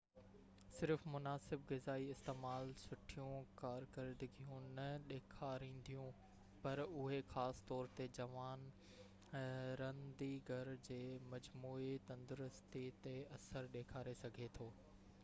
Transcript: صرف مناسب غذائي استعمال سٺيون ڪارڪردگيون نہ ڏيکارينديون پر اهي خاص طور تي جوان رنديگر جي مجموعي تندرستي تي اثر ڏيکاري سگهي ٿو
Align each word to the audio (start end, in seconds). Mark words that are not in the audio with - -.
صرف 0.75 1.01
مناسب 1.15 1.65
غذائي 1.71 2.05
استعمال 2.11 2.71
سٺيون 2.83 3.43
ڪارڪردگيون 3.59 4.63
نہ 4.79 4.87
ڏيکارينديون 5.11 6.09
پر 6.63 6.81
اهي 6.85 7.19
خاص 7.33 7.61
طور 7.71 7.93
تي 7.99 8.07
جوان 8.19 8.63
رنديگر 9.83 10.71
جي 10.89 11.01
مجموعي 11.35 11.91
تندرستي 12.11 12.85
تي 13.05 13.15
اثر 13.39 13.69
ڏيکاري 13.77 14.15
سگهي 14.23 14.49
ٿو 14.61 14.71